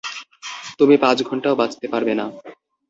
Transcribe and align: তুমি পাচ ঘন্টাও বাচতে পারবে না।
তুমি 0.79 0.95
পাচ 0.97 1.17
ঘন্টাও 1.23 1.59
বাচতে 1.61 1.85
পারবে 1.87 2.13
না। 2.15 2.25